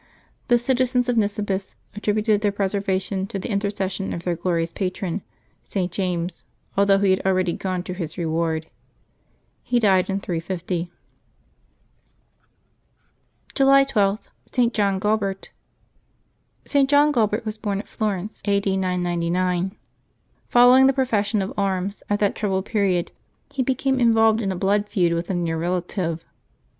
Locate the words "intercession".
3.51-4.13